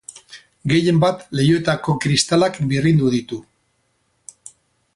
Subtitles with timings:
[0.71, 3.39] Gehienbat leihoetako kristalak birrindu ditu.